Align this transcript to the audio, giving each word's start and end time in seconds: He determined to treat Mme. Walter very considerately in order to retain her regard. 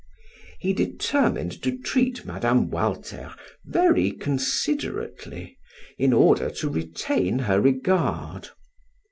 He 0.57 0.73
determined 0.73 1.61
to 1.61 1.77
treat 1.77 2.25
Mme. 2.25 2.71
Walter 2.71 3.35
very 3.63 4.11
considerately 4.11 5.59
in 5.99 6.11
order 6.11 6.49
to 6.49 6.69
retain 6.69 7.37
her 7.37 7.61
regard. 7.61 8.49